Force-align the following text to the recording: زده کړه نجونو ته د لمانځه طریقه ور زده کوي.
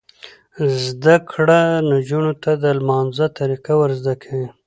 زده 0.91 1.15
کړه 1.31 1.59
نجونو 1.91 2.31
ته 2.43 2.51
د 2.63 2.65
لمانځه 2.79 3.25
طریقه 3.39 3.73
ور 3.77 3.91
زده 3.99 4.13
کوي. 4.23 4.47